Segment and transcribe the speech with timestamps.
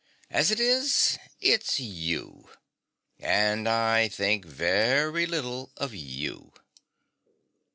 [0.31, 2.49] As it is, it's you,
[3.19, 6.53] and I think very little of you.